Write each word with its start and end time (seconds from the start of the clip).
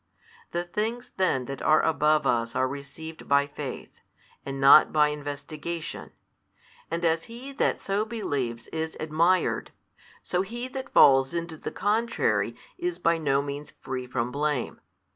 The 0.49 0.63
things 0.63 1.11
then 1.17 1.45
that 1.45 1.61
are 1.61 1.83
above 1.83 2.23
|325 2.23 2.41
us 2.41 2.55
are 2.55 2.67
received 2.67 3.27
by 3.29 3.45
faith, 3.45 3.99
and 4.43 4.59
not 4.59 4.91
by 4.91 5.09
investigation, 5.09 6.11
and 6.89 7.05
as 7.05 7.25
he 7.25 7.51
that 7.51 7.79
so 7.79 8.03
believes 8.03 8.65
is 8.69 8.97
admired, 8.99 9.69
so 10.23 10.41
he 10.41 10.67
that 10.69 10.91
falls 10.91 11.35
into 11.35 11.55
the 11.55 11.69
contrary 11.69 12.55
is 12.79 12.97
by 12.97 13.19
no 13.19 13.43
means 13.43 13.69
free 13.83 14.07
from 14.07 14.31
blame. 14.31 14.81